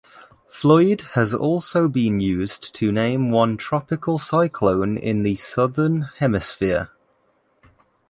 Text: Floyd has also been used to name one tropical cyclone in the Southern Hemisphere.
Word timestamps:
Floyd 0.49 1.01
has 1.13 1.31
also 1.31 1.87
been 1.87 2.19
used 2.19 2.73
to 2.73 2.91
name 2.91 3.29
one 3.29 3.55
tropical 3.55 4.17
cyclone 4.17 4.97
in 4.97 5.21
the 5.21 5.35
Southern 5.35 6.09
Hemisphere. 6.17 6.89